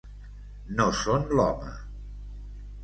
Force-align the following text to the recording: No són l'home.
No 0.79 0.87
són 1.01 1.29
l'home. 1.39 1.71